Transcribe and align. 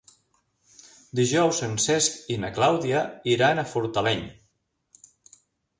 Dijous 1.19 1.59
en 1.69 1.75
Cesc 1.85 2.17
i 2.37 2.41
na 2.45 2.51
Clàudia 2.57 3.05
iran 3.35 3.61
a 3.61 3.69
Fortaleny. 3.75 4.27